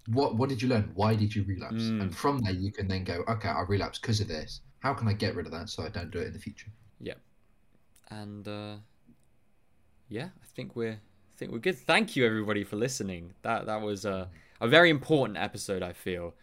[0.07, 0.91] what what did you learn?
[0.95, 1.83] Why did you relapse?
[1.83, 2.01] Mm.
[2.01, 4.61] And from there you can then go, okay, I relapsed because of this.
[4.79, 6.69] How can I get rid of that so I don't do it in the future?
[6.99, 7.13] Yeah,
[8.09, 8.75] and uh
[10.09, 13.81] yeah i think we're I think we're good thank you everybody for listening that that
[13.81, 14.27] was uh,
[14.61, 16.35] a very important episode i feel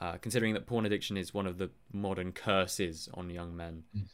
[0.00, 4.04] uh, considering that porn addiction is one of the modern curses on young men Mm.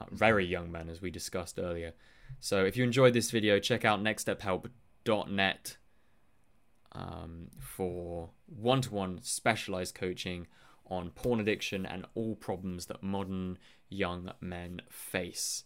[0.00, 1.92] uh, very young men as we discussed earlier
[2.40, 5.76] so if you enjoyed this video check out nextstephelp.net
[6.96, 10.46] um, for one-to-one specialized coaching
[10.88, 15.64] on porn addiction and all problems that modern young men face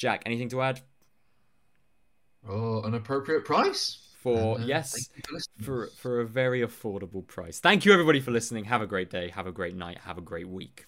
[0.00, 0.80] Jack, anything to add?
[2.48, 3.98] Oh, an appropriate price.
[4.22, 7.60] For uh, yes, for for for a very affordable price.
[7.60, 8.64] Thank you everybody for listening.
[8.64, 9.28] Have a great day.
[9.28, 9.98] Have a great night.
[9.98, 10.86] Have a great week.